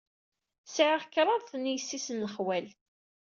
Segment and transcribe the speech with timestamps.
[0.65, 2.67] Sɛiɣ kraḍt n yessi-s n lexwal.